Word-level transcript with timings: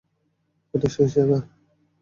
এটাই 0.73 0.91
সেই 0.95 1.07
জায়গা। 1.13 1.37